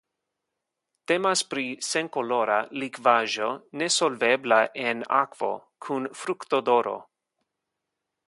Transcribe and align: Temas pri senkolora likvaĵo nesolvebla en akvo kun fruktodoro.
Temas 1.09 1.41
pri 1.49 1.65
senkolora 1.87 2.55
likvaĵo 2.83 3.49
nesolvebla 3.81 4.59
en 4.87 5.05
akvo 5.21 5.51
kun 5.89 6.09
fruktodoro. 6.23 6.97